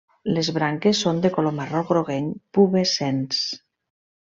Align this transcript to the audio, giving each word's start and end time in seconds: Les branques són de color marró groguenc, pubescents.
Les 0.37 0.47
branques 0.55 1.01
són 1.05 1.21
de 1.27 1.31
color 1.37 1.55
marró 1.59 1.85
groguenc, 1.93 2.35
pubescents. 2.59 3.49